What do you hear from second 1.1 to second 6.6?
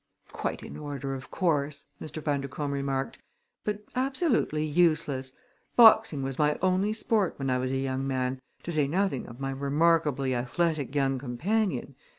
of course," Mr. Bundercombe remarked, "but absolutely useless. Boxing was my